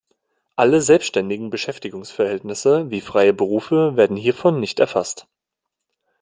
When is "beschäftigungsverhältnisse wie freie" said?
1.51-3.33